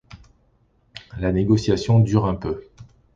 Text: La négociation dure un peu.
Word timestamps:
La 1.19 1.31
négociation 1.31 1.99
dure 1.99 2.25
un 2.25 2.33
peu. 2.33 2.63